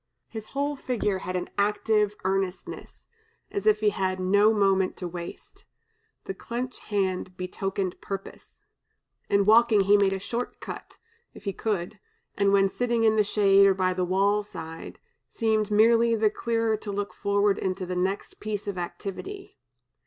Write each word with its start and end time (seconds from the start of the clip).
His 0.27 0.47
whole 0.57 0.75
figure 0.75 1.19
had 1.19 1.35
an 1.35 1.51
active 1.59 2.15
earnestness, 2.25 3.05
as 3.51 3.67
if 3.67 3.81
he 3.81 3.89
had 3.91 4.19
no 4.19 4.51
moment 4.51 4.97
to 4.97 5.07
waste; 5.07 5.65
the 6.23 6.33
clenched 6.33 6.79
hand 6.85 7.37
betokened 7.37 8.01
purpose. 8.01 8.65
In 9.29 9.45
walking 9.45 9.81
he 9.81 9.97
made 9.99 10.11
a 10.11 10.17
short 10.17 10.59
cut, 10.59 10.97
if 11.35 11.43
he 11.43 11.53
could, 11.53 11.99
and 12.35 12.51
when 12.51 12.67
sitting 12.67 13.03
in 13.03 13.15
the 13.15 13.23
shade 13.23 13.67
or 13.67 13.75
by 13.75 13.93
the 13.93 14.03
wall 14.03 14.41
side, 14.41 14.97
seemed 15.29 15.69
merely 15.69 16.15
the 16.15 16.31
clearer 16.31 16.75
to 16.77 16.91
look 16.91 17.13
forward 17.13 17.59
into 17.59 17.85
the 17.85 17.95
next 17.95 18.39
piece 18.39 18.67
of 18.67 18.79
activity. 18.79 19.59